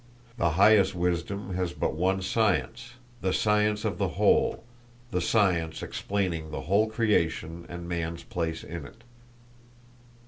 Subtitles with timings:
[0.35, 6.87] The highest wisdom has but one science—the science of the whole—the science explaining the whole
[6.89, 9.03] creation and man's place in it.